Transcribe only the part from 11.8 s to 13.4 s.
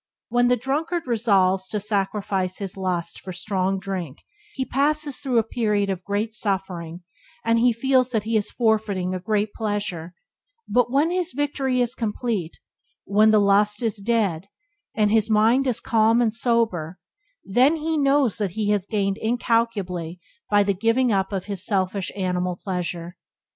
is complete, when the